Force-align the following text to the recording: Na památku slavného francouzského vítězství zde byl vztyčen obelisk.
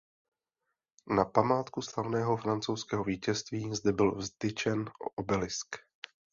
Na 1.09 1.25
památku 1.25 1.81
slavného 1.81 2.37
francouzského 2.37 3.03
vítězství 3.03 3.75
zde 3.75 3.91
byl 3.91 4.15
vztyčen 4.21 4.85
obelisk. 5.15 5.75